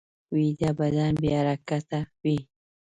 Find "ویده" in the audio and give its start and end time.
0.33-0.69